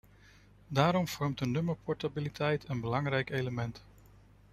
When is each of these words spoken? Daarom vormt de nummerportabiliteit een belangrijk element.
Daarom 0.67 1.07
vormt 1.07 1.37
de 1.39 1.45
nummerportabiliteit 1.45 2.69
een 2.69 2.79
belangrijk 2.79 3.29
element. 3.29 3.83